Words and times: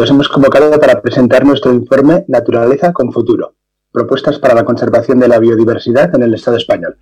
os 0.00 0.10
hemos 0.10 0.28
convocado 0.28 0.80
para 0.80 1.02
presentar 1.02 1.44
nuestro 1.44 1.72
informe 1.74 2.24
Naturaleza 2.26 2.92
con 2.92 3.12
Futuro, 3.12 3.56
propuestas 3.92 4.38
para 4.38 4.54
la 4.54 4.64
conservación 4.64 5.18
de 5.18 5.28
la 5.28 5.38
biodiversidad 5.38 6.14
en 6.14 6.22
el 6.22 6.32
Estado 6.32 6.56
español, 6.56 6.96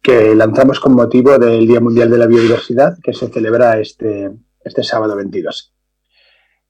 que 0.00 0.34
lanzamos 0.34 0.80
con 0.80 0.94
motivo 0.94 1.38
del 1.38 1.66
Día 1.66 1.80
Mundial 1.80 2.08
de 2.10 2.16
la 2.16 2.26
Biodiversidad 2.26 2.96
que 3.02 3.12
se 3.12 3.28
celebra 3.28 3.78
este, 3.78 4.30
este 4.64 4.82
sábado 4.82 5.14
22. 5.14 5.74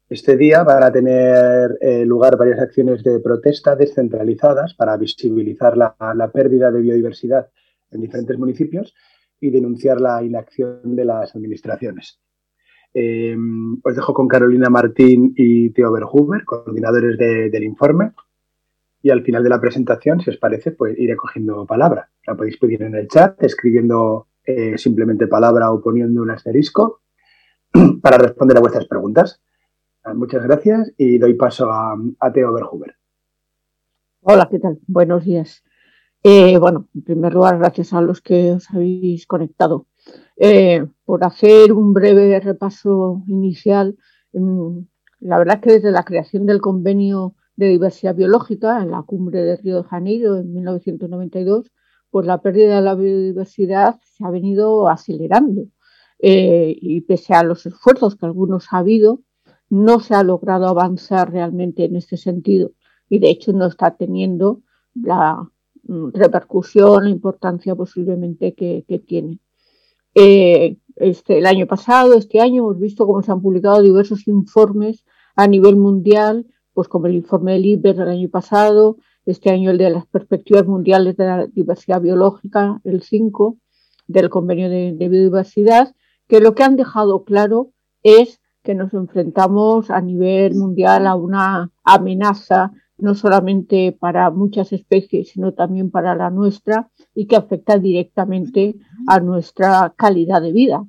Este 0.09 0.37
día 0.37 0.65
van 0.65 0.83
a 0.83 0.91
tener 0.91 1.79
eh, 1.81 2.05
lugar 2.05 2.37
varias 2.37 2.59
acciones 2.59 3.05
de 3.05 3.21
protesta 3.21 3.77
descentralizadas 3.77 4.75
para 4.75 4.97
visibilizar 4.97 5.77
la, 5.77 5.95
pérdida 6.33 6.73
de 6.73 6.81
biodiversidad 6.81 7.49
en 7.93 8.01
diferentes 8.01 8.37
municipios 8.37 8.95
y 9.41 9.51
denunciar 9.51 10.01
la 10.01 10.23
inacción 10.25 10.97
de 10.97 11.05
las 11.05 11.35
administraciones. 11.37 12.21
Eh, 12.95 13.37
os 13.83 13.97
dejo 13.97 14.13
con 14.13 14.29
Carolina 14.29 14.69
Martín 14.69 15.33
y 15.37 15.71
Theo 15.71 15.93
Berhuber, 15.93 16.45
coordinadores 16.45 17.17
del 17.19 17.65
informe. 17.65 18.13
Y 19.03 19.11
al 19.11 19.23
final 19.23 19.43
de 19.43 19.49
la 19.49 19.61
presentación, 19.61 20.21
si 20.21 20.31
os 20.31 20.37
parece, 20.37 20.71
pues 20.73 20.99
iré 20.99 21.17
cogiendo 21.17 21.67
palabra. 21.67 22.11
La 22.27 22.37
podéis 22.37 22.59
pedir 22.59 22.83
en 22.83 22.95
el 22.95 23.09
chat, 23.09 23.43
escribiendo 23.43 24.29
eh, 24.45 24.79
simplemente 24.79 25.27
palabra 25.27 25.73
o 25.73 25.81
poniendo 25.81 26.23
un 26.23 26.31
asterisco 26.31 27.03
para 28.03 28.19
responder 28.19 28.57
a 28.57 28.61
vuestras 28.61 28.87
preguntas. 28.87 29.43
Muchas 30.15 30.43
gracias 30.43 30.93
y 30.97 31.19
doy 31.19 31.35
paso 31.35 31.71
a, 31.71 31.97
a 32.19 32.33
Teo 32.33 32.53
Berhuber. 32.53 32.97
Hola, 34.21 34.49
¿qué 34.51 34.59
tal? 34.59 34.79
Buenos 34.87 35.25
días. 35.25 35.65
Eh, 36.25 36.57
bueno, 36.59 36.89
en 36.95 37.03
primer 37.03 37.35
lugar, 37.35 37.59
gracias 37.59 37.93
a 37.93 38.01
los 38.01 38.21
que 38.21 38.53
os 38.53 38.71
habéis 38.71 39.27
conectado. 39.27 39.87
Eh, 40.37 40.87
por 41.05 41.25
hacer 41.25 41.73
un 41.73 41.93
breve 41.93 42.41
repaso 42.41 43.23
inicial, 43.27 43.97
mm, 44.33 44.79
la 45.21 45.39
verdad 45.39 45.57
es 45.57 45.63
que 45.63 45.73
desde 45.75 45.93
la 45.93 46.05
creación 46.05 46.47
del 46.47 46.61
convenio 46.61 47.35
de 47.57 47.69
diversidad 47.69 48.15
biológica 48.15 48.83
en 48.83 48.91
la 48.91 49.03
cumbre 49.03 49.43
de 49.43 49.57
Río 49.57 49.83
de 49.83 49.89
Janeiro 49.89 50.37
en 50.39 50.53
1992, 50.53 51.71
pues 52.11 52.27
la 52.27 52.41
pérdida 52.41 52.77
de 52.77 52.83
la 52.83 52.95
biodiversidad 52.95 54.01
se 54.03 54.25
ha 54.25 54.31
venido 54.31 54.89
acelerando. 54.89 55.67
Eh, 56.19 56.77
y 56.81 57.01
pese 57.03 57.35
a 57.35 57.43
los 57.43 57.67
esfuerzos 57.67 58.17
que 58.17 58.27
algunos 58.27 58.73
ha 58.73 58.79
habido, 58.79 59.23
no 59.69 60.01
se 60.01 60.15
ha 60.15 60.23
logrado 60.23 60.69
avanzar 60.69 61.33
realmente 61.33 61.85
en 61.85 61.97
este 61.97 62.17
sentido 62.17 62.73
y 63.09 63.19
de 63.19 63.29
hecho 63.29 63.53
no 63.53 63.67
está 63.67 63.97
teniendo 63.97 64.63
la 64.95 65.51
mm, 65.83 66.13
repercusión, 66.15 67.05
la 67.05 67.11
importancia 67.11 67.75
posiblemente 67.75 68.55
que, 68.55 68.85
tiene. 69.07 69.39
Eh, 70.15 70.77
este, 70.97 71.39
el 71.39 71.47
año 71.47 71.67
pasado, 71.67 72.15
este 72.15 72.41
año, 72.41 72.63
hemos 72.63 72.79
visto 72.79 73.07
cómo 73.07 73.23
se 73.23 73.33
han 73.33 73.41
publicado 73.41 73.83
diversos 73.83 74.29
informes 74.29 75.05
a 75.37 75.47
nivel 75.47 75.77
mundial, 75.77 76.47
pues 76.75 76.89
como 76.89 77.07
el 77.07 77.15
informe 77.15 77.53
del 77.53 77.67
IBER 77.67 77.97
del 77.97 78.09
año 78.09 78.29
pasado, 78.29 78.99
este 79.25 79.51
año 79.51 79.71
el 79.71 79.79
de 79.79 79.91
las 79.91 80.07
perspectivas 80.07 80.67
mundiales 80.67 81.17
de 81.17 81.25
la 81.25 81.47
diversidad 81.47 82.01
biológica, 82.01 82.81
el 82.85 83.03
5, 83.03 83.57
del 84.07 84.31
convenio 84.31 84.69
de 84.69 85.09
biodiversidad, 85.09 85.95
que 86.29 86.41
lo 86.41 86.55
que 86.55 86.65
han 86.65 86.77
dejado 86.77 87.25
claro 87.25 87.73
es 88.03 88.41
que 88.63 88.75
nos 88.75 88.93
enfrentamos 88.95 89.91
a 89.91 90.01
nivel 90.01 90.55
mundial 90.55 91.07
a 91.07 91.15
una 91.15 91.71
amenaza 91.85 92.73
no 92.99 93.15
solamente 93.15 93.97
para 93.99 94.31
muchas 94.31 94.73
especies, 94.73 95.31
sino 95.31 95.55
también 95.55 95.91
para 95.91 96.15
la 96.15 96.31
nuestra 96.31 96.91
y 97.15 97.27
que 97.27 97.37
afecta 97.37 97.79
directamente 97.79 98.77
a 99.07 99.21
nuestra 99.21 99.95
calidad 99.97 100.43
de 100.43 100.53
vida. 100.53 100.87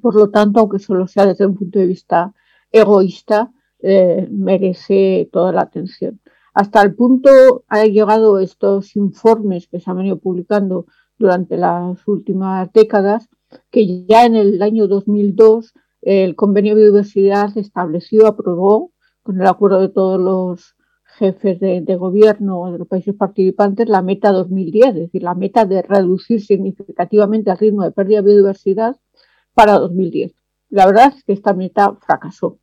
Por 0.00 0.14
lo 0.14 0.30
tanto, 0.30 0.60
aunque 0.60 0.78
solo 0.78 1.06
sea 1.06 1.26
desde 1.26 1.46
un 1.46 1.56
punto 1.56 1.78
de 1.78 1.86
vista 1.86 2.32
egoísta, 2.70 3.50
eh, 3.80 4.28
merece 4.30 5.28
toda 5.32 5.52
la 5.52 5.62
atención. 5.62 6.20
Hasta 6.54 6.82
el 6.82 6.94
punto 6.94 7.64
han 7.68 7.92
llegado 7.92 8.38
estos 8.38 8.96
informes 8.96 9.68
que 9.68 9.80
se 9.80 9.90
han 9.90 9.98
venido 9.98 10.18
publicando 10.18 10.86
durante 11.18 11.56
las 11.56 12.06
últimas 12.08 12.72
décadas, 12.72 13.28
que 13.70 14.04
ya 14.06 14.26
en 14.26 14.36
el 14.36 14.62
año 14.62 14.86
2002 14.86 15.74
el 16.02 16.34
convenio 16.34 16.74
de 16.74 16.82
biodiversidad 16.82 17.56
estableció, 17.56 18.26
aprobó, 18.26 18.92
con 19.22 19.40
el 19.40 19.46
acuerdo 19.46 19.80
de 19.80 19.90
todos 19.90 20.18
los 20.18 20.74
jefes 21.20 21.60
de, 21.60 21.96
gobierno 21.96 22.72
de 22.72 22.78
los 22.78 22.88
países 22.88 23.14
participantes, 23.14 23.86
la 23.88 24.00
meta 24.00 24.32
2010, 24.32 24.88
es 24.88 24.94
decir, 24.94 25.22
la 25.22 25.34
meta 25.34 25.66
de 25.66 25.82
reducir 25.82 26.40
significativamente 26.40 27.50
el 27.50 27.58
ritmo 27.58 27.82
de 27.82 27.90
pérdida 27.92 28.22
de 28.22 28.28
biodiversidad 28.28 28.96
para 29.54 29.74
2010. 29.74 30.32
La 30.70 30.86
verdad 30.86 31.12
es 31.14 31.22
que 31.24 31.34
esta 31.34 31.52
meta 31.52 31.94
fracasó. 32.06 32.58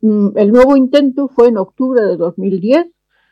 Mm, 0.00 0.28
el 0.36 0.52
nuevo 0.52 0.74
intento 0.74 1.28
fue 1.28 1.48
en 1.48 1.58
octubre 1.58 2.00
de 2.02 2.16
2010, 2.16 2.86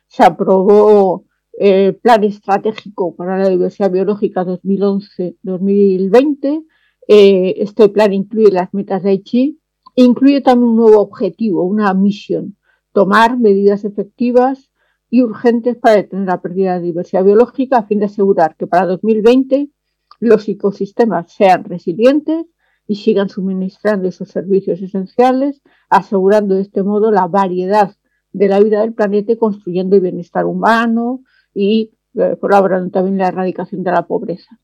se 0.06 0.24
aprobó 0.24 1.24
el 1.52 1.96
Plan 1.96 2.22
Estratégico 2.22 3.16
para 3.16 3.38
la 3.38 3.48
Diversidad 3.48 3.90
Biológica 3.90 4.44
2011-2020, 4.44 6.66
eh, 7.08 7.54
este 7.56 7.88
plan 7.88 8.12
incluye 8.12 8.52
las 8.52 8.74
metas 8.74 9.02
de 9.02 9.10
Aichi, 9.10 9.58
incluye 9.94 10.42
también 10.42 10.68
un 10.68 10.76
nuevo 10.76 11.00
objetivo, 11.00 11.64
una 11.64 11.94
misión, 11.94 12.57
tomar 12.98 13.38
medidas 13.38 13.84
efectivas 13.84 14.72
y 15.08 15.22
urgentes 15.22 15.76
para 15.76 15.94
detener 15.94 16.26
la 16.26 16.42
pérdida 16.42 16.74
de 16.74 16.86
diversidad 16.86 17.22
biológica 17.22 17.78
a 17.78 17.86
fin 17.86 18.00
de 18.00 18.06
asegurar 18.06 18.56
que 18.56 18.66
para 18.66 18.86
2020 18.86 19.70
los 20.18 20.48
ecosistemas 20.48 21.32
sean 21.32 21.62
resilientes 21.62 22.46
y 22.88 22.96
sigan 22.96 23.28
suministrando 23.28 24.08
esos 24.08 24.30
servicios 24.30 24.82
esenciales, 24.82 25.62
asegurando 25.88 26.56
de 26.56 26.62
este 26.62 26.82
modo 26.82 27.12
la 27.12 27.28
variedad 27.28 27.94
de 28.32 28.48
la 28.48 28.58
vida 28.58 28.80
del 28.80 28.94
planeta 28.94 29.36
construyendo 29.36 29.94
el 29.94 30.02
bienestar 30.02 30.44
humano 30.44 31.22
y 31.54 31.92
eh, 32.14 32.36
colaborando 32.40 32.90
también 32.90 33.14
en 33.14 33.20
la 33.20 33.28
erradicación 33.28 33.84
de 33.84 33.92
la 33.92 34.08
pobreza. 34.08 34.58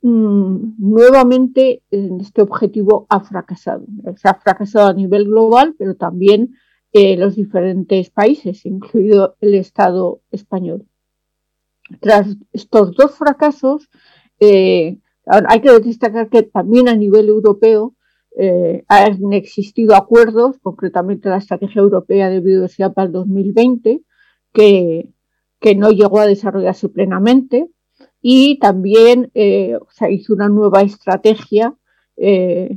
Mm, 0.00 0.76
nuevamente 0.78 1.82
este 1.90 2.40
objetivo 2.40 3.06
ha 3.10 3.20
fracasado. 3.20 3.84
Se 4.16 4.30
ha 4.30 4.34
fracasado 4.36 4.88
a 4.88 4.94
nivel 4.94 5.26
global, 5.26 5.74
pero 5.78 5.94
también 5.94 6.54
los 6.92 7.36
diferentes 7.36 8.10
países, 8.10 8.66
incluido 8.66 9.36
el 9.40 9.54
Estado 9.54 10.20
español. 10.30 10.86
Tras 12.00 12.36
estos 12.52 12.92
dos 12.92 13.16
fracasos, 13.16 13.88
eh, 14.38 14.98
hay 15.26 15.60
que 15.60 15.70
destacar 15.80 16.28
que 16.28 16.42
también 16.42 16.88
a 16.88 16.96
nivel 16.96 17.28
europeo 17.28 17.94
eh, 18.36 18.84
han 18.88 19.32
existido 19.32 19.94
acuerdos, 19.94 20.58
concretamente 20.62 21.28
la 21.28 21.36
Estrategia 21.38 21.82
Europea 21.82 22.30
de 22.30 22.40
Biodiversidad 22.40 22.92
para 22.92 23.06
el 23.06 23.12
2020, 23.12 24.02
que, 24.52 25.08
que 25.60 25.74
no 25.76 25.90
llegó 25.90 26.20
a 26.20 26.26
desarrollarse 26.26 26.88
plenamente 26.88 27.68
y 28.22 28.58
también 28.58 29.30
eh, 29.34 29.78
se 29.90 30.12
hizo 30.12 30.32
una 30.32 30.48
nueva 30.48 30.82
estrategia 30.82 31.74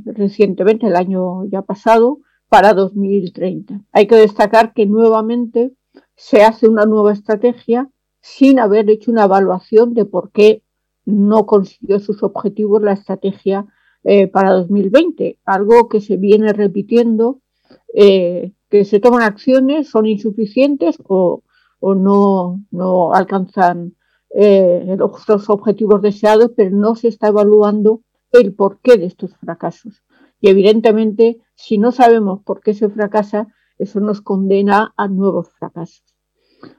recientemente, 0.06 0.86
el 0.86 0.96
año 0.96 1.44
ya 1.50 1.60
pasado, 1.60 2.20
para 2.54 2.72
2030. 2.72 3.80
Hay 3.90 4.06
que 4.06 4.14
destacar 4.14 4.74
que 4.74 4.86
nuevamente 4.86 5.72
se 6.14 6.44
hace 6.44 6.68
una 6.68 6.84
nueva 6.84 7.12
estrategia 7.12 7.90
sin 8.20 8.60
haber 8.60 8.88
hecho 8.88 9.10
una 9.10 9.24
evaluación 9.24 9.92
de 9.92 10.04
por 10.04 10.30
qué 10.30 10.62
no 11.04 11.46
consiguió 11.46 11.98
sus 11.98 12.22
objetivos 12.22 12.80
la 12.80 12.92
estrategia 12.92 13.66
eh, 14.04 14.28
para 14.28 14.52
2020, 14.52 15.40
algo 15.44 15.88
que 15.88 16.00
se 16.00 16.16
viene 16.16 16.52
repitiendo, 16.52 17.40
que 17.92 18.84
se 18.84 19.00
toman 19.00 19.22
acciones, 19.22 19.88
son 19.88 20.06
insuficientes 20.06 20.96
o, 21.08 21.42
no 21.80 23.12
alcanzan 23.14 23.96
eh, 24.30 24.96
los 24.96 25.50
objetivos 25.50 26.02
deseados, 26.02 26.52
pero 26.56 26.70
no 26.70 26.94
se 26.94 27.08
está 27.08 27.26
evaluando 27.26 28.02
el 28.30 28.54
porqué 28.54 28.96
de 28.96 29.06
estos 29.06 29.34
fracasos. 29.38 30.03
Y 30.44 30.50
evidentemente, 30.50 31.40
si 31.54 31.78
no 31.78 31.90
sabemos 31.90 32.42
por 32.42 32.60
qué 32.60 32.74
se 32.74 32.90
fracasa, 32.90 33.48
eso 33.78 34.00
nos 34.00 34.20
condena 34.20 34.92
a 34.94 35.08
nuevos 35.08 35.48
fracasos. 35.48 36.04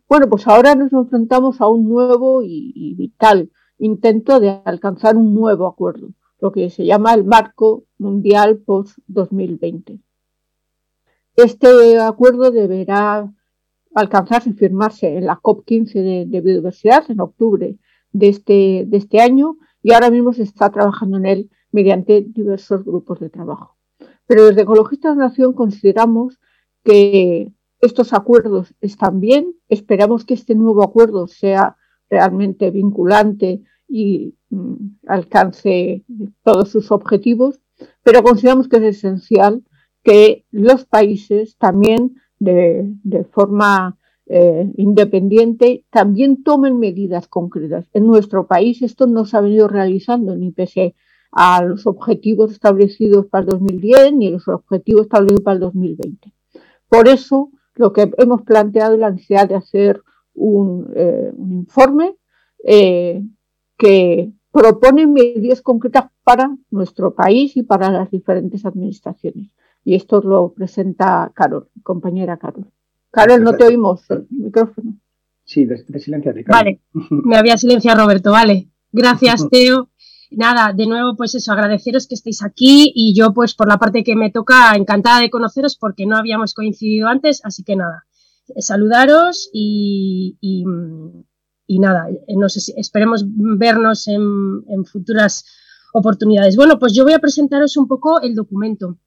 Bueno, 0.08 0.30
pues 0.30 0.48
ahora 0.48 0.76
nos 0.76 0.94
enfrentamos 0.94 1.62
a 1.62 1.68
un 1.68 1.90
nuevo 1.90 2.44
y, 2.44 2.94
vital 2.96 3.50
intento 3.80 4.40
de 4.40 4.62
alcanzar 4.66 5.18
un 5.18 5.34
nuevo 5.34 5.66
acuerdo, 5.66 6.10
lo 6.40 6.52
que 6.52 6.70
se 6.70 6.86
llama 6.86 7.16
el 7.16 7.24
marco 7.24 7.86
mundial 7.98 8.60
post-2020. 8.60 10.00
Este 11.36 12.00
acuerdo 12.00 12.52
deberá 12.52 13.34
alcanzarse 13.96 14.52
y 14.52 14.54
firmarse 14.54 15.18
en 15.18 15.26
la 15.26 15.42
COP15 15.42 16.28
de, 16.28 16.42
biodiversidad 16.42 17.10
en 17.10 17.20
octubre 17.20 17.80
de 18.12 18.28
este, 18.28 18.84
de 18.86 18.98
este 18.98 19.22
año 19.22 19.58
y 19.82 19.94
ahora 19.94 20.12
mismo 20.12 20.34
se 20.34 20.44
está 20.44 20.70
trabajando 20.70 21.18
en 21.18 21.26
él 21.26 21.50
mediante 21.76 22.22
diversos 22.22 22.86
grupos 22.86 23.20
de 23.20 23.30
trabajo. 23.30 23.78
Pero 24.28 24.46
desde 24.46 24.62
Ecologistas 24.62 25.16
Nación 25.18 25.54
consideramos 25.54 26.40
que 26.84 27.52
estos 27.82 28.14
acuerdos 28.14 28.74
están 28.80 29.20
bien, 29.20 29.54
esperamos 29.68 30.24
que 30.26 30.34
este 30.34 30.56
nuevo 30.56 30.84
acuerdo 30.84 31.28
sea 31.28 31.76
realmente 32.10 32.72
vinculante 32.72 33.62
y 33.88 34.36
mm, 34.50 34.74
alcance 35.08 36.04
todos 36.44 36.70
sus 36.70 36.92
objetivos, 36.92 37.60
pero 38.04 38.24
consideramos 38.24 38.68
que 38.70 38.78
es 38.78 38.84
esencial 38.98 39.64
que 40.04 40.46
los 40.52 40.86
países 40.86 41.58
también 41.58 42.16
de, 42.40 42.96
forma 43.32 43.98
eh, 44.28 44.72
independiente 44.78 45.84
también 45.90 46.44
tomen 46.44 46.80
medidas 46.80 47.28
concretas. 47.28 47.90
En 47.94 48.06
nuestro 48.08 48.48
país 48.48 48.82
esto 48.82 49.08
no 49.08 49.26
se 49.26 49.36
ha 49.36 49.42
venido 49.42 49.68
realizando 49.68 50.36
ni 50.36 50.52
pese 50.52 50.96
a 51.36 51.62
los 51.62 51.86
objetivos 51.86 52.54
establecidos 52.54 53.26
para 53.26 53.44
el 53.44 53.50
2010 53.50 54.14
ni 54.14 54.28
a 54.30 54.32
los 54.32 54.48
objetivos 54.48 55.04
establecidos 55.04 55.42
para 55.42 55.56
el 55.56 55.60
2020. 55.60 56.34
Por 56.88 57.10
eso, 57.10 57.52
lo 57.76 57.92
que 57.92 58.10
hemos 58.18 58.44
planteado 58.44 58.94
es 58.94 59.02
la 59.02 59.12
necesidad 59.12 59.50
de 59.50 59.56
hacer 59.56 60.02
un, 60.34 60.92
eh, 60.96 61.32
informe 61.38 62.16
eh, 62.64 63.22
que 63.78 64.32
propone 64.50 65.08
medidas 65.08 65.62
concretas 65.62 66.06
para 66.24 66.56
nuestro 66.72 67.14
país 67.14 67.58
y 67.58 67.64
para 67.64 67.92
las 67.92 68.10
diferentes 68.10 68.66
administraciones. 68.66 69.50
Y 69.84 69.96
esto 69.96 70.22
lo 70.22 70.54
presenta 70.54 71.30
Carol, 71.36 71.68
compañera 71.84 72.38
Carol. 72.38 72.72
Carol, 73.12 73.44
no 73.44 73.58
te 73.58 73.66
oímos 73.66 74.10
el 74.10 74.26
micrófono. 74.30 74.98
Sí, 75.44 75.66
de, 75.66 75.84
de 75.84 76.46
Vale, 76.48 76.82
me 77.10 77.36
había 77.36 77.58
silenciado 77.58 78.04
Roberto, 78.04 78.32
vale. 78.32 78.70
Gracias, 78.94 79.50
Teo 79.50 79.90
nada, 80.36 80.74
de 80.74 80.86
nuevo, 80.86 81.16
pues 81.16 81.36
eso, 81.36 81.52
agradeceros 81.52 82.08
que 82.08 82.16
estéis 82.16 82.44
aquí 82.44 82.92
y 82.94 83.14
yo, 83.18 83.34
pues 83.34 83.56
por 83.56 83.68
la 83.68 83.78
parte 83.78 84.04
que 84.04 84.16
me 84.16 84.32
toca, 84.32 84.76
encantada 84.76 85.22
de 85.22 85.30
conoceros 85.30 85.78
porque 85.78 86.06
no 86.06 86.18
habíamos 86.18 86.54
coincidido 86.54 87.08
antes, 87.08 87.42
así 87.44 87.64
que 87.64 87.76
nada, 87.76 88.06
saludaros 88.60 89.50
y, 89.54 90.38
y, 90.42 91.80
nada, 91.80 92.08
esperemos 92.78 93.26
vernos 93.28 94.08
en, 94.08 94.86
futuras 94.86 95.46
oportunidades. 95.94 96.56
Bueno, 96.56 96.78
pues 96.80 96.94
yo 96.94 97.04
voy 97.04 97.14
a 97.14 97.20
presentaros 97.20 97.78
un 97.78 97.88
poco 97.88 98.22
el 98.22 98.36
documento. 98.36 98.98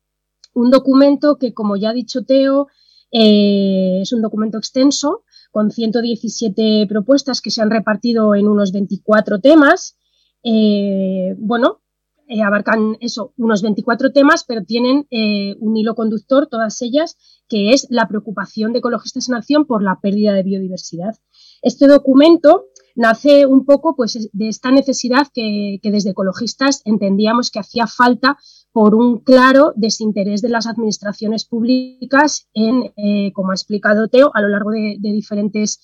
Un 0.55 0.71
documento 0.71 1.37
que, 1.39 1.55
como 1.55 1.77
ya 1.77 1.91
ha 1.91 1.95
dicho 1.95 2.25
Teo, 2.25 2.69
eh, 3.13 4.01
es 4.03 4.13
un 4.13 4.23
documento 4.23 4.59
extenso 4.59 5.23
con 5.51 5.71
117 5.71 6.87
propuestas 6.89 7.41
que 7.41 7.51
se 7.51 7.63
han 7.63 7.71
repartido 7.71 8.35
en 8.35 8.49
unos 8.49 8.73
24 8.73 9.41
temas 9.41 9.97
eh, 10.43 11.35
bueno, 11.39 11.81
eh, 12.29 12.43
abarcan 12.43 12.97
eso, 13.01 13.33
unos 13.37 13.63
24 13.63 14.13
temas, 14.13 14.45
pero 14.47 14.65
tienen 14.65 15.07
eh, 15.11 15.57
un 15.61 15.77
hilo 15.77 15.95
conductor, 15.95 16.47
todas 16.47 16.81
ellas, 16.83 17.17
que 17.49 17.73
es 17.73 17.87
la 17.91 18.07
preocupación 18.07 18.73
de 18.73 18.81
Ecologistas 18.81 19.29
en 19.29 19.35
Acción 19.35 19.65
por 19.67 19.83
la 19.83 19.99
pérdida 20.01 20.35
de 20.35 20.43
biodiversidad. 20.43 21.17
Este 21.63 21.87
documento 21.87 22.67
nace 22.95 23.47
un 23.47 23.65
poco 23.65 23.97
pues, 23.97 24.29
de 24.33 24.49
esta 24.49 24.71
necesidad 24.71 25.29
que, 25.33 25.81
desde 25.83 26.11
ecologistas 26.11 26.83
entendíamos 26.85 27.51
que 27.51 27.61
hacía 27.61 27.87
falta 27.87 28.37
por 28.73 28.95
un 28.95 29.21
claro 29.21 29.73
desinterés 29.77 30.43
de 30.43 30.51
las 30.51 30.67
administraciones 30.67 31.47
públicas 31.47 32.49
en, 32.53 32.93
como 33.33 33.53
ha 33.53 33.55
explicado 33.55 34.09
Teo, 34.09 34.31
a 34.35 34.43
lo 34.43 34.49
largo 34.49 34.71
de, 34.71 34.97
de 34.99 35.13
diferentes 35.13 35.81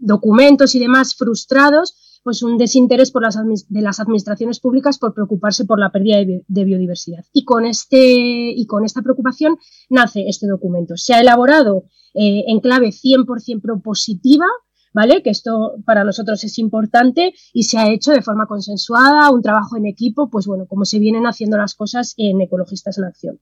documentos 0.00 0.74
y 0.74 0.80
demás 0.80 1.14
frustrados, 1.14 2.03
pues 2.24 2.42
un 2.42 2.56
desinterés 2.56 3.10
por 3.10 3.22
las 3.22 3.36
de 3.36 3.80
las 3.82 4.00
administraciones 4.00 4.58
públicas 4.58 4.98
por 4.98 5.12
preocuparse 5.12 5.66
por 5.66 5.78
la 5.78 5.92
pérdida 5.92 6.16
de, 6.24 6.64
biodiversidad. 6.64 7.24
Y 7.32 7.44
con, 7.44 7.66
este, 7.66 7.98
y 7.98 8.66
con 8.66 8.84
esta 8.84 9.02
preocupación 9.02 9.58
nace 9.90 10.24
este 10.26 10.46
documento. 10.46 10.96
Se 10.96 11.12
ha 11.12 11.20
elaborado 11.20 11.84
eh, 12.14 12.44
en 12.48 12.60
clave 12.60 12.88
100% 12.88 13.60
propositiva, 13.60 14.46
¿vale? 14.94 15.22
Que 15.22 15.30
esto 15.30 15.74
para 15.84 16.02
nosotros 16.02 16.42
es 16.44 16.58
importante 16.58 17.34
y 17.52 17.64
se 17.64 17.76
ha 17.76 17.92
hecho 17.92 18.12
de 18.12 18.22
forma 18.22 18.46
consensuada, 18.46 19.30
un 19.30 19.42
trabajo 19.42 19.76
en 19.76 19.84
equipo, 19.84 20.30
pues 20.30 20.46
bueno, 20.46 20.66
como 20.66 20.86
se 20.86 20.98
vienen 20.98 21.26
haciendo 21.26 21.58
las 21.58 21.74
cosas 21.74 22.14
en 22.16 22.40
Ecologistas 22.40 22.96
en 22.96 23.04
Acción. 23.04 23.40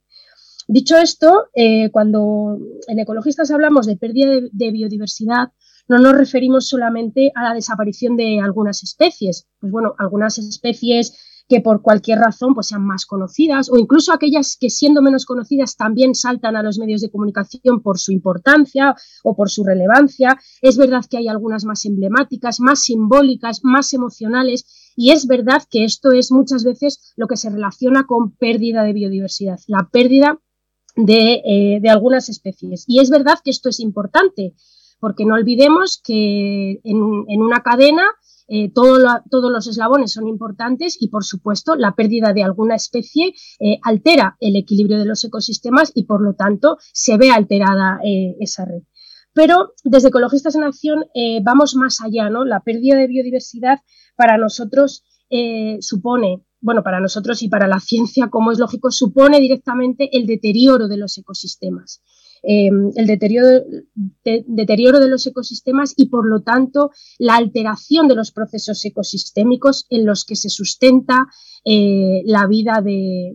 Dicho 0.66 0.96
esto, 0.96 1.46
eh, 1.54 1.90
cuando 1.90 2.58
en 2.88 2.98
Ecologistas 2.98 3.50
hablamos 3.52 3.86
de 3.86 3.96
pérdida 3.96 4.40
de 4.50 4.70
biodiversidad, 4.72 5.52
no 5.88 5.98
nos 5.98 6.14
referimos 6.14 6.68
solamente 6.68 7.32
a 7.34 7.42
la 7.44 7.54
desaparición 7.54 8.16
de 8.16 8.40
algunas 8.40 8.82
especies. 8.82 9.46
Pues 9.60 9.72
bueno, 9.72 9.94
algunas 9.98 10.38
especies 10.38 11.16
que 11.48 11.60
por 11.60 11.82
cualquier 11.82 12.18
razón 12.18 12.54
pues 12.54 12.68
sean 12.68 12.86
más 12.86 13.04
conocidas 13.04 13.68
o 13.70 13.76
incluso 13.76 14.12
aquellas 14.12 14.56
que 14.58 14.70
siendo 14.70 15.02
menos 15.02 15.26
conocidas 15.26 15.76
también 15.76 16.14
saltan 16.14 16.56
a 16.56 16.62
los 16.62 16.78
medios 16.78 17.00
de 17.00 17.10
comunicación 17.10 17.82
por 17.82 17.98
su 17.98 18.12
importancia 18.12 18.94
o 19.22 19.36
por 19.36 19.50
su 19.50 19.64
relevancia. 19.64 20.38
Es 20.62 20.76
verdad 20.76 21.04
que 21.10 21.18
hay 21.18 21.28
algunas 21.28 21.64
más 21.64 21.84
emblemáticas, 21.84 22.60
más 22.60 22.84
simbólicas, 22.84 23.60
más 23.64 23.92
emocionales 23.92 24.92
y 24.96 25.10
es 25.10 25.26
verdad 25.26 25.62
que 25.70 25.84
esto 25.84 26.12
es 26.12 26.32
muchas 26.32 26.64
veces 26.64 27.12
lo 27.16 27.26
que 27.26 27.36
se 27.36 27.50
relaciona 27.50 28.06
con 28.06 28.34
pérdida 28.36 28.82
de 28.82 28.92
biodiversidad, 28.92 29.58
la 29.66 29.88
pérdida 29.92 30.38
de, 30.96 31.42
eh, 31.44 31.80
de 31.82 31.90
algunas 31.90 32.28
especies. 32.28 32.84
Y 32.86 33.00
es 33.00 33.10
verdad 33.10 33.38
que 33.42 33.50
esto 33.50 33.68
es 33.68 33.80
importante 33.80 34.54
porque 35.02 35.26
no 35.26 35.34
olvidemos 35.34 36.00
que 36.00 36.80
en, 36.84 37.42
una 37.42 37.60
cadena 37.64 38.04
eh, 38.46 38.70
todos 38.72 39.02
los 39.32 39.66
eslabones 39.66 40.12
son 40.12 40.28
importantes 40.28 40.96
y, 41.00 41.08
por 41.08 41.24
supuesto, 41.24 41.74
la 41.74 41.96
pérdida 41.96 42.32
de 42.32 42.44
alguna 42.44 42.76
especie 42.76 43.34
eh, 43.58 43.80
altera 43.82 44.36
el 44.38 44.54
equilibrio 44.54 45.00
de 45.00 45.04
los 45.04 45.24
ecosistemas 45.24 45.90
y, 45.96 46.04
por 46.04 46.22
lo 46.22 46.34
tanto, 46.34 46.76
se 46.92 47.16
ve 47.16 47.32
alterada 47.32 47.98
eh, 48.04 48.36
esa 48.38 48.64
red. 48.64 48.82
Pero 49.32 49.72
desde 49.82 50.06
Ecologistas 50.06 50.54
en 50.54 50.62
Acción 50.62 51.06
vamos 51.42 51.74
más 51.74 52.00
allá, 52.00 52.30
¿no? 52.30 52.44
La 52.44 52.60
pérdida 52.60 52.96
de 52.96 53.08
biodiversidad 53.08 53.78
para 54.14 54.36
nosotros 54.36 55.02
supone, 55.80 56.44
bueno, 56.60 56.82
para 56.84 57.00
nosotros 57.00 57.42
y 57.42 57.48
para 57.48 57.66
la 57.66 57.80
ciencia, 57.80 58.28
como 58.28 58.52
es 58.52 58.58
lógico, 58.58 58.90
supone 58.90 59.40
directamente 59.40 60.16
el 60.16 60.26
deterioro 60.26 60.86
de 60.86 60.98
los 60.98 61.16
ecosistemas. 61.16 62.02
Em, 62.44 62.90
el 62.96 63.06
deterioro 63.06 64.98
de, 64.98 65.08
los 65.08 65.26
ecosistemas 65.28 65.94
y, 65.96 66.08
por 66.08 66.28
lo 66.28 66.42
tanto, 66.42 66.90
la 67.18 67.36
alteración 67.36 68.08
de 68.08 68.16
los 68.16 68.32
procesos 68.32 68.84
ecosistémicos 68.84 69.86
en 69.90 70.06
los 70.06 70.24
que 70.24 70.34
se 70.34 70.48
sustenta 70.48 71.28
eh, 71.64 72.22
la 72.24 72.48
vida 72.48 72.82
de, 72.82 73.32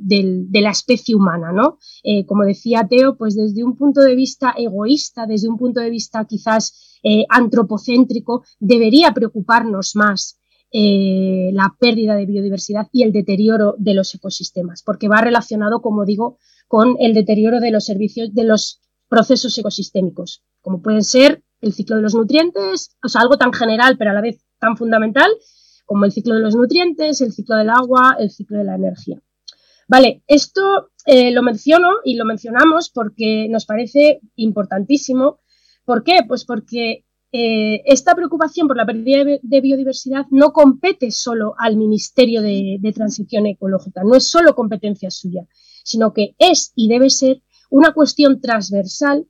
la 0.51 0.71
especie 0.71 1.15
humana. 1.15 1.53
¿no? 1.53 1.77
Eh, 2.03 2.25
como 2.25 2.43
decía 2.43 2.85
Teo, 2.89 3.15
pues 3.15 3.35
desde 3.35 3.63
un 3.63 3.77
punto 3.77 4.01
de 4.01 4.15
vista 4.15 4.53
egoísta, 4.57 5.25
desde 5.25 5.47
un 5.47 5.57
punto 5.57 5.79
de 5.79 5.89
vista 5.89 6.25
quizás 6.25 6.99
eh, 7.03 7.23
antropocéntrico, 7.29 8.43
debería 8.59 9.13
preocuparnos 9.13 9.95
más 9.95 10.39
la 10.69 11.75
pérdida 11.79 12.15
de 12.15 12.25
biodiversidad 12.25 12.87
y 12.91 13.03
el 13.03 13.13
deterioro 13.13 13.75
de 13.79 13.93
los 13.93 14.13
ecosistemas, 14.13 14.83
porque 14.83 15.07
va 15.07 15.21
relacionado, 15.21 15.81
como 15.81 16.03
digo, 16.03 16.37
con 16.67 16.97
el 16.99 17.13
deterioro 17.13 17.61
de 17.61 17.71
los 17.71 17.85
servicios, 17.85 18.33
de 18.33 18.43
los 18.43 18.81
procesos 19.07 19.57
ecosistémicos, 19.57 20.43
como 20.61 20.81
pueden 20.81 21.03
ser 21.03 21.43
el 21.61 21.73
ciclo 21.73 21.95
de 21.95 22.01
los 22.03 22.13
nutrientes, 22.13 22.95
o 23.03 23.07
sea, 23.07 23.21
algo 23.21 23.37
tan 23.37 23.53
general 23.53 23.97
pero 23.97 24.11
a 24.11 24.13
la 24.13 24.21
vez 24.21 24.43
tan 24.59 24.77
fundamental 24.77 25.31
como 25.85 26.05
el 26.05 26.11
ciclo 26.11 26.35
de 26.35 26.41
los 26.41 26.55
nutrientes, 26.55 27.21
el 27.21 27.31
ciclo 27.31 27.55
del 27.55 27.69
agua, 27.69 28.17
el 28.19 28.29
ciclo 28.29 28.57
de 28.57 28.65
la 28.65 28.75
energía. 28.75 29.21
Vale, 29.87 30.21
esto 30.27 30.91
eh, 31.05 31.31
lo 31.31 31.41
menciono 31.41 31.87
y 32.03 32.15
lo 32.15 32.25
mencionamos 32.25 32.89
porque 32.89 33.47
nos 33.49 33.65
parece 33.65 34.19
importantísimo. 34.35 35.39
¿Por 35.85 36.03
qué? 36.03 36.19
Pues 36.27 36.43
porque 36.43 37.05
eh, 37.31 37.81
esta 37.85 38.13
preocupación 38.13 38.67
por 38.67 38.75
la 38.75 38.85
pérdida 38.85 39.23
de 39.41 39.61
biodiversidad 39.61 40.25
no 40.29 40.51
compete 40.51 41.09
solo 41.11 41.55
al 41.57 41.77
Ministerio 41.77 42.41
de 42.41 42.91
Transición 42.93 43.45
Ecológica, 43.45 44.01
no 44.03 44.15
es 44.15 44.29
solo 44.29 44.55
competencia 44.55 45.09
suya, 45.09 45.47
sino 45.83 46.13
que 46.13 46.35
es 46.37 46.73
y 46.75 46.89
debe 46.89 47.09
ser 47.09 47.41
una 47.69 47.93
cuestión 47.93 48.41
transversal 48.41 49.27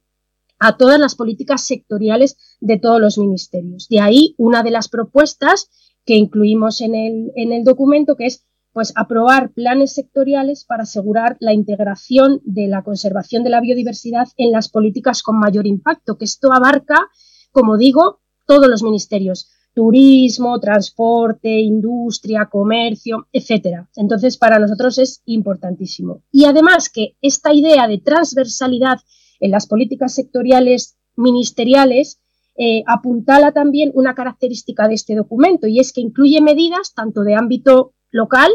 a 0.60 0.78
todas 0.78 1.00
las 1.00 1.16
políticas 1.16 1.66
sectoriales 1.66 2.38
de 2.60 2.80
todos 2.80 3.00
los 3.00 3.18
ministerios. 3.18 3.88
De 3.90 4.00
ahí 4.00 4.36
una 4.38 4.64
de 4.64 4.72
las 4.72 4.90
propuestas 4.90 5.70
que 6.06 6.16
incluimos 6.16 6.82
en 6.82 6.96
el, 6.96 7.32
en 7.36 7.52
el 7.52 7.64
documento, 7.64 8.16
que 8.16 8.26
es 8.26 8.46
pues, 8.72 8.94
aprobar 8.96 9.52
planes 9.54 9.94
sectoriales 9.94 10.64
para 10.64 10.84
asegurar 10.84 11.38
la 11.40 11.54
integración 11.54 12.42
de 12.44 12.68
la 12.68 12.84
conservación 12.84 13.44
de 13.44 13.50
la 13.50 13.62
biodiversidad 13.62 14.28
en 14.38 14.52
las 14.52 14.70
políticas 14.70 15.24
con 15.24 15.40
mayor 15.40 15.68
impacto, 15.68 16.18
que 16.18 16.26
esto 16.26 16.54
abarca, 16.54 17.10
como 17.52 17.78
digo, 17.78 18.22
todos 18.46 18.68
los 18.68 18.84
ministerios, 18.84 19.50
turismo, 19.78 20.60
transporte, 20.60 21.60
industria, 21.60 22.48
comercio, 22.48 23.28
etcétera. 23.32 23.88
Entonces, 23.96 24.36
para 24.36 24.58
nosotros 24.58 24.98
es 24.98 25.22
importantísimo. 25.26 26.24
Y 26.32 26.46
además 26.46 26.90
que 26.90 27.16
esta 27.22 27.54
idea 27.54 27.88
de 27.88 28.00
transversalidad 28.00 28.98
en 29.40 29.52
las 29.52 29.68
políticas 29.68 30.16
sectoriales 30.16 30.98
ministeriales 31.16 32.20
eh, 32.58 32.82
apuntala 32.88 33.52
también 33.52 33.92
una 33.94 34.16
característica 34.16 34.88
de 34.88 34.96
este 34.96 35.14
documento 35.16 35.68
y 35.68 35.80
es 35.80 35.94
que 35.94 36.02
incluye 36.02 36.42
medidas 36.42 36.96
tanto 36.96 37.22
de 37.22 37.36
ámbito 37.36 37.94
local 38.10 38.50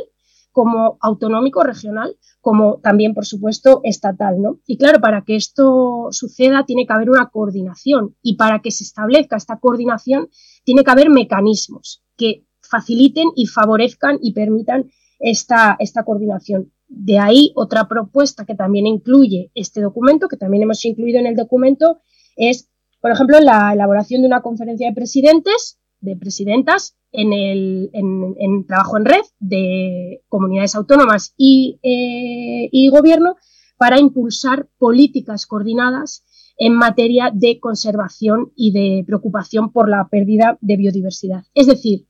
como 0.50 0.98
autonómico, 1.00 1.62
regional, 1.62 2.16
como 2.40 2.80
también, 2.82 3.14
por 3.14 3.26
supuesto, 3.26 3.80
estatal. 3.84 4.42
¿no? 4.42 4.58
Y 4.66 4.76
claro, 4.76 5.00
para 5.00 5.22
que 5.22 5.36
esto 5.36 6.08
suceda 6.10 6.64
tiene 6.66 6.84
que 6.84 6.92
haber 6.92 7.10
una 7.10 7.30
coordinación 7.30 8.16
y 8.22 8.34
para 8.34 8.58
que 8.58 8.72
se 8.72 8.82
establezca 8.82 9.36
esta 9.36 9.60
coordinación 9.60 10.28
tiene 10.64 10.84
que 10.84 10.90
haber 10.90 11.10
mecanismos 11.10 12.02
que 12.16 12.44
faciliten 12.60 13.28
y 13.36 13.46
favorezcan 13.46 14.18
y 14.22 14.32
permitan 14.32 14.90
esta, 15.18 15.76
esta 15.78 16.04
coordinación. 16.04 16.72
De 16.88 17.18
ahí 17.18 17.52
otra 17.54 17.88
propuesta 17.88 18.44
que 18.44 18.54
también 18.54 18.86
incluye 18.86 19.50
este 19.54 19.80
documento, 19.80 20.28
que 20.28 20.36
también 20.36 20.64
hemos 20.64 20.84
incluido 20.84 21.18
en 21.18 21.26
el 21.26 21.36
documento, 21.36 22.00
es, 22.36 22.68
por 23.00 23.10
ejemplo, 23.10 23.40
la 23.40 23.72
elaboración 23.72 24.22
de 24.22 24.28
una 24.28 24.42
conferencia 24.42 24.88
de 24.88 24.94
presidentes, 24.94 25.78
de 26.00 26.16
presidentas, 26.16 26.96
en, 27.12 27.32
el, 27.32 27.90
en, 27.92 28.66
trabajo 28.66 28.96
en 28.96 29.04
red 29.04 29.22
de 29.38 30.22
comunidades 30.28 30.74
autónomas 30.74 31.34
y, 31.36 31.78
eh, 31.82 32.68
y 32.72 32.88
gobierno 32.88 33.36
para 33.76 34.00
impulsar 34.00 34.68
políticas 34.78 35.46
coordinadas 35.46 36.24
en 36.58 36.74
materia 36.74 37.30
de 37.32 37.58
conservación 37.60 38.52
y 38.56 38.72
de 38.72 39.04
preocupación 39.06 39.72
por 39.72 39.88
la 39.88 40.08
pérdida 40.08 40.58
de 40.60 40.76
biodiversidad. 40.76 41.44
Es 41.54 41.66
decir, 41.66 42.06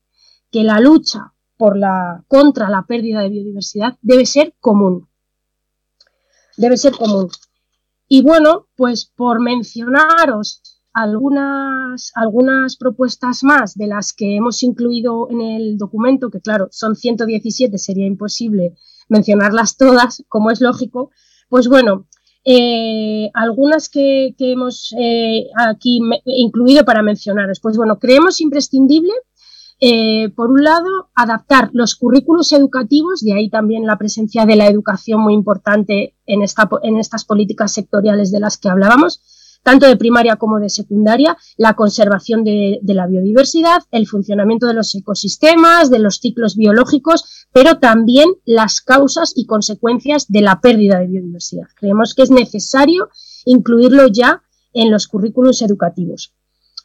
que 0.50 0.64
la 0.64 0.80
lucha 0.80 1.32
contra 2.28 2.68
la 2.68 2.84
pérdida 2.86 3.20
de 3.20 3.28
biodiversidad 3.28 3.96
debe 4.02 4.26
ser 4.26 4.54
común. 4.58 5.08
Debe 6.56 6.76
ser 6.76 6.92
común. 6.92 7.28
Y 8.08 8.22
bueno, 8.22 8.68
pues 8.76 9.06
por 9.06 9.40
mencionaros 9.40 10.60
algunas, 10.92 12.12
algunas 12.14 12.76
propuestas 12.76 13.42
más 13.44 13.74
de 13.74 13.86
las 13.86 14.12
que 14.12 14.36
hemos 14.36 14.62
incluido 14.62 15.28
en 15.30 15.40
el 15.40 15.78
documento, 15.78 16.30
que 16.30 16.40
claro, 16.40 16.68
son 16.70 16.96
117, 16.96 17.78
sería 17.78 18.06
imposible 18.06 18.74
mencionarlas 19.08 19.76
todas, 19.76 20.22
como 20.28 20.50
es 20.50 20.60
lógico, 20.60 21.10
pues 21.48 21.68
bueno, 21.68 22.06
eh, 22.44 23.30
algunas 23.34 23.88
que, 23.88 24.34
hemos 24.38 24.94
eh, 24.98 25.46
aquí 25.56 26.00
incluido 26.24 26.84
para 26.84 27.02
mencionaros. 27.02 27.60
Pues 27.60 27.76
bueno, 27.76 27.98
creemos 27.98 28.40
imprescindible, 28.40 29.12
eh, 29.80 30.28
por 30.36 30.50
un 30.50 30.62
lado, 30.62 31.10
adaptar 31.14 31.70
los 31.72 31.96
currículos 31.96 32.52
educativos, 32.52 33.20
de 33.20 33.32
ahí 33.32 33.50
también 33.50 33.84
la 33.84 33.98
presencia 33.98 34.46
de 34.46 34.56
la 34.56 34.66
educación 34.68 35.20
muy 35.20 35.34
importante 35.34 36.14
en, 36.26 36.42
esta, 36.42 36.68
en 36.82 36.98
estas 36.98 37.24
políticas 37.24 37.72
sectoriales 37.72 38.30
de 38.30 38.38
las 38.38 38.58
que 38.58 38.68
hablábamos, 38.68 39.22
tanto 39.62 39.86
de 39.86 39.96
primaria 39.96 40.36
como 40.36 40.58
de 40.58 40.68
secundaria, 40.68 41.36
la 41.56 41.74
conservación 41.74 42.44
de, 42.44 42.80
la 42.82 43.06
biodiversidad, 43.06 43.82
el 43.90 44.06
funcionamiento 44.06 44.66
de 44.66 44.74
los 44.74 44.94
ecosistemas, 44.94 45.90
de 45.90 46.00
los 46.00 46.16
ciclos 46.16 46.56
biológicos, 46.56 47.46
pero 47.52 47.78
también 47.78 48.30
las 48.44 48.80
causas 48.80 49.32
y 49.36 49.46
consecuencias 49.46 50.26
de 50.28 50.40
la 50.40 50.60
pérdida 50.60 50.98
de 50.98 51.06
biodiversidad. 51.06 51.66
Creemos 51.76 52.14
que 52.14 52.22
es 52.22 52.30
necesario 52.30 53.08
incluirlo 53.44 54.08
ya 54.08 54.42
en 54.72 54.90
los 54.90 55.06
currículos 55.06 55.62
educativos. 55.62 56.34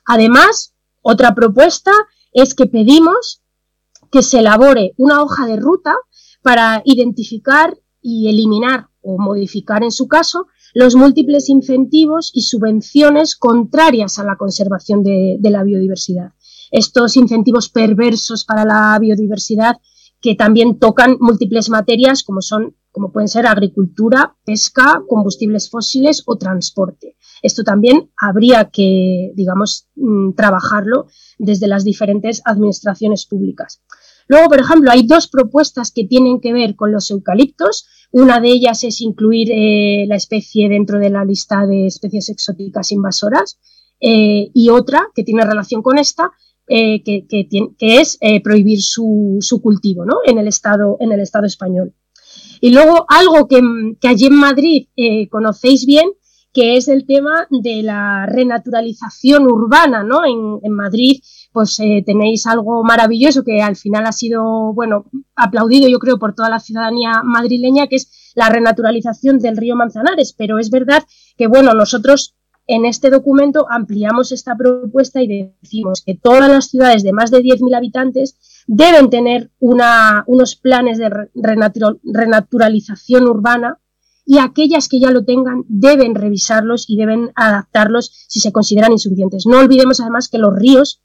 Además, 0.06 0.74
otra 1.02 1.34
propuesta 1.34 1.92
es 2.32 2.54
que 2.54 2.68
pedimos 2.68 3.42
que 4.12 4.22
se 4.22 4.40
elabore 4.40 4.94
una 4.98 5.22
hoja 5.22 5.48
de 5.48 5.58
ruta 5.58 5.96
para 6.42 6.82
identificar 6.86 7.78
y 8.02 8.30
eliminar 8.30 8.88
o 9.02 9.18
modificar 9.18 9.84
en 9.84 9.92
su 9.92 10.08
caso 10.08 10.48
los 10.74 10.96
múltiples 10.96 11.50
incentivos 11.50 12.32
y 12.34 12.42
subvenciones 12.42 13.36
contrarias 13.36 14.20
a 14.20 14.24
la 14.24 14.38
conservación 14.38 15.04
de, 15.04 15.40
la 15.42 15.64
biodiversidad. 15.64 16.34
Estos 16.72 17.16
incentivos 17.18 17.70
perversos 17.70 18.46
para 18.46 18.66
la 18.66 18.98
biodiversidad 19.00 19.78
que 20.22 20.36
también 20.36 20.80
tocan 20.80 21.18
múltiples 21.20 21.70
materias 21.70 22.24
como 22.24 22.42
son 22.42 22.76
como 22.98 23.12
pueden 23.12 23.28
ser 23.28 23.46
agricultura, 23.46 24.36
pesca, 24.44 25.04
combustibles 25.08 25.70
fósiles 25.70 26.24
o 26.26 26.40
transporte. 26.40 27.16
Esto 27.44 27.64
también 27.64 28.10
habría 28.20 28.72
que, 28.72 29.32
digamos, 29.36 29.88
mm, 29.96 30.34
trabajarlo 30.34 31.06
desde 31.38 31.68
las 31.68 31.84
diferentes 31.84 32.42
administraciones 32.44 33.28
públicas. 33.28 33.84
Luego, 34.28 34.48
por 34.48 34.60
ejemplo, 34.60 34.92
hay 34.92 35.06
dos 35.06 35.28
propuestas 35.28 35.92
que 35.92 36.06
tienen 36.06 36.42
que 36.42 36.54
ver 36.54 36.76
con 36.76 36.92
los 36.92 37.12
eucaliptos. 37.12 37.88
Una 38.12 38.40
de 38.40 38.50
ellas 38.50 38.84
es 38.84 39.02
incluir 39.02 39.50
eh, 39.52 40.06
la 40.08 40.16
especie 40.16 40.70
dentro 40.70 41.00
de 41.00 41.10
la 41.10 41.26
lista 41.26 41.66
de 41.66 41.88
especies 41.88 42.30
exóticas 42.30 42.92
invasoras 42.92 43.60
eh, 44.00 44.50
y 44.54 44.70
otra 44.70 45.08
que 45.14 45.24
tiene 45.24 45.46
relación 45.46 45.82
con 45.82 45.98
esta, 45.98 46.32
eh, 46.68 47.04
que, 47.04 47.26
es 47.80 48.18
prohibir 48.44 48.82
su, 48.82 49.40
cultivo 49.62 50.06
en, 50.26 50.38
el 50.38 50.48
estado, 50.48 50.98
en 51.00 51.12
el 51.12 51.20
Estado 51.20 51.46
español. 51.46 51.94
Y 52.60 52.72
luego 52.72 53.06
algo 53.08 53.48
que, 53.48 53.62
allí 54.08 54.26
en 54.26 54.36
Madrid 54.36 54.88
conocéis 55.30 55.86
bien, 55.86 56.10
que 56.54 56.78
es 56.78 56.88
el 56.88 57.06
tema 57.06 57.48
de 57.52 57.84
la 57.84 58.26
renaturalización 58.26 59.46
urbana, 59.46 60.04
¿no? 60.04 60.26
En, 60.26 60.60
en 60.64 60.74
Madrid 60.74 61.22
pues 61.58 61.80
eh, 61.80 62.04
tenéis 62.06 62.46
algo 62.46 62.84
maravilloso 62.84 63.44
que 63.44 63.64
al 63.64 63.76
final 63.76 64.06
ha 64.06 64.12
sido, 64.12 64.76
bueno, 64.76 65.06
aplaudido 65.36 65.90
yo 65.90 65.98
creo 65.98 66.20
por 66.20 66.36
toda 66.36 66.52
la 66.52 66.60
ciudadanía 66.60 67.24
madrileña, 67.24 67.88
que 67.88 67.96
es 67.96 68.32
la 68.36 68.48
renaturalización 68.50 69.40
del 69.40 69.58
río 69.58 69.76
Manzanares. 69.76 70.36
Pero 70.38 70.60
es 70.60 70.70
verdad 70.70 71.02
que, 71.36 71.48
bueno, 71.48 71.74
nosotros 71.74 72.36
en 72.68 72.86
este 72.86 73.10
documento 73.10 73.66
ampliamos 73.72 74.32
esta 74.32 74.56
propuesta 74.56 75.20
y 75.20 75.56
decimos 75.64 76.04
que 76.06 76.14
todas 76.14 76.48
las 76.48 76.68
ciudades 76.68 77.02
de 77.02 77.12
más 77.12 77.32
de 77.32 77.40
10.000 77.40 77.76
habitantes 77.76 78.38
deben 78.68 79.10
tener 79.10 79.50
unos 79.58 80.56
planes 80.58 81.00
de 81.00 81.10
renaturalización 81.34 83.28
urbana 83.28 83.80
y 84.28 84.38
aquellas 84.38 84.90
que 84.90 85.00
ya 85.00 85.10
lo 85.10 85.26
tengan 85.26 85.64
deben 85.70 86.14
revisarlos 86.14 86.88
y 86.88 86.98
deben 86.98 87.32
adaptarlos 87.34 88.26
si 88.28 88.42
se 88.42 88.52
consideran 88.52 88.92
insuficientes. 88.92 89.48
No 89.48 89.58
olvidemos 89.58 90.00
además 90.02 90.30
que 90.30 90.38
los 90.38 90.56
ríos 90.56 91.02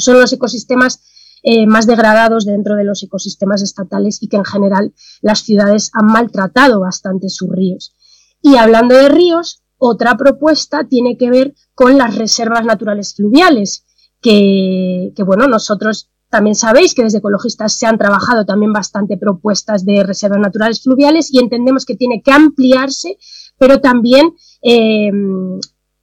son 0.00 0.20
los 0.20 0.32
ecosistemas 0.32 1.02
eh, 1.42 1.66
más 1.66 1.86
degradados 1.86 2.44
dentro 2.44 2.76
de 2.76 2.84
los 2.84 3.02
ecosistemas 3.02 3.62
estatales 3.62 4.22
y 4.22 4.28
que 4.28 4.36
en 4.36 4.44
general 4.44 4.92
las 5.22 5.40
ciudades 5.40 5.90
han 5.94 6.06
maltratado 6.06 6.80
bastante 6.80 7.30
sus 7.30 7.48
ríos. 7.50 7.94
Y 8.42 8.56
hablando 8.56 8.94
de 8.94 9.08
ríos, 9.08 9.62
otra 9.78 10.18
propuesta 10.18 10.86
tiene 10.86 11.16
que 11.16 11.30
ver 11.30 11.54
con 11.74 11.96
las 11.96 12.16
reservas 12.16 12.66
naturales 12.66 13.14
fluviales, 13.14 13.86
que, 14.20 15.14
bueno, 15.24 15.48
nosotros 15.48 16.10
también 16.28 16.54
sabéis 16.54 16.94
que 16.94 17.02
desde 17.02 17.18
ecologistas 17.18 17.72
se 17.72 17.86
han 17.86 17.96
trabajado 17.96 18.44
también 18.44 18.74
bastante 18.74 19.16
propuestas 19.16 19.86
de 19.86 20.04
reservas 20.04 20.38
naturales 20.38 20.82
fluviales 20.82 21.32
y 21.32 21.38
entendemos 21.38 21.86
que 21.86 21.96
tiene 21.96 22.20
que 22.22 22.30
ampliarse, 22.30 23.16
pero 23.58 23.80
también 23.80 24.34
eh, 24.60 25.10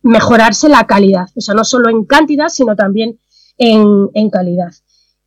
mejorarse 0.01 0.67
la 0.67 0.87
calidad, 0.87 1.27
o 1.35 1.41
sea, 1.41 1.53
no 1.53 1.63
solo 1.63 1.89
en 1.89 2.05
cantidad, 2.05 2.49
sino 2.49 2.75
también 2.75 3.19
en, 3.57 4.29
calidad. 4.29 4.73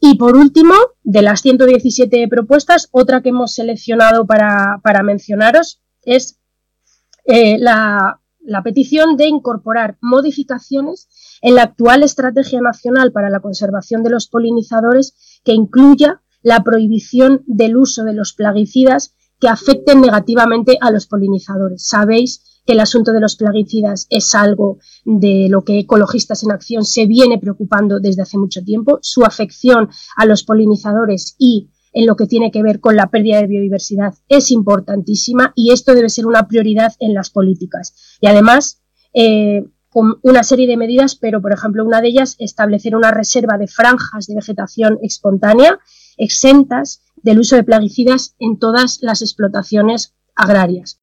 Y 0.00 0.16
por 0.16 0.36
último, 0.36 0.74
de 1.02 1.22
las 1.22 1.42
117 1.42 2.26
propuestas, 2.28 2.88
otra 2.92 3.22
que 3.22 3.30
hemos 3.30 3.54
seleccionado 3.54 4.26
para, 4.26 5.02
mencionaros 5.04 5.82
es 6.02 6.38
eh, 7.24 7.58
la, 7.58 8.20
la 8.40 8.62
petición 8.62 9.16
de 9.16 9.26
incorporar 9.26 9.98
modificaciones 10.00 11.08
en 11.42 11.54
la 11.54 11.64
actual 11.64 12.02
Estrategia 12.02 12.60
Nacional 12.60 13.12
para 13.12 13.30
la 13.30 13.40
Conservación 13.40 14.02
de 14.02 14.10
los 14.10 14.28
Polinizadores 14.28 15.40
que 15.44 15.52
incluya 15.52 16.22
la 16.42 16.64
prohibición 16.64 17.42
del 17.46 17.76
uso 17.76 18.04
de 18.04 18.14
los 18.14 18.32
plaguicidas 18.32 19.14
que 19.38 19.48
afecten 19.48 20.00
negativamente 20.00 20.78
a 20.80 20.90
los 20.90 21.06
polinizadores. 21.06 21.86
Sabéis 21.86 22.49
que 22.66 22.72
el 22.72 22.80
asunto 22.80 23.12
de 23.12 23.20
los 23.20 23.36
plaguicidas 23.36 24.06
es 24.10 24.34
algo 24.34 24.78
de 25.04 25.48
lo 25.48 25.62
que 25.62 25.78
Ecologistas 25.78 26.42
en 26.42 26.52
Acción 26.52 26.84
se 26.84 27.06
viene 27.06 27.38
preocupando 27.38 28.00
desde 28.00 28.22
hace 28.22 28.38
mucho 28.38 28.62
tiempo. 28.62 28.98
Su 29.02 29.24
afección 29.24 29.88
a 30.16 30.26
los 30.26 30.44
polinizadores 30.44 31.34
y 31.38 31.70
en 31.92 32.06
lo 32.06 32.16
que 32.16 32.26
tiene 32.26 32.50
que 32.50 32.62
ver 32.62 32.80
con 32.80 32.96
la 32.96 33.10
pérdida 33.10 33.40
de 33.40 33.46
biodiversidad 33.46 34.14
es 34.28 34.50
importantísima 34.50 35.52
y 35.56 35.72
esto 35.72 35.94
debe 35.94 36.08
ser 36.08 36.26
una 36.26 36.46
prioridad 36.46 36.92
en 37.00 37.14
las 37.14 37.30
políticas. 37.30 38.18
Y 38.20 38.26
además, 38.28 38.82
eh, 39.12 39.64
con 39.88 40.20
una 40.22 40.44
serie 40.44 40.68
de 40.68 40.76
medidas, 40.76 41.16
pero 41.16 41.42
por 41.42 41.52
ejemplo, 41.52 41.84
una 41.84 42.00
de 42.00 42.08
ellas, 42.08 42.36
establecer 42.38 42.94
una 42.94 43.10
reserva 43.10 43.58
de 43.58 43.66
franjas 43.66 44.26
de 44.26 44.36
vegetación 44.36 44.98
espontánea 45.02 45.80
exentas 46.16 47.02
del 47.16 47.40
uso 47.40 47.56
de 47.56 47.64
plaguicidas 47.64 48.36
en 48.38 48.58
todas 48.58 48.98
las 49.02 49.20
explotaciones 49.22 50.14
agrarias. 50.36 50.99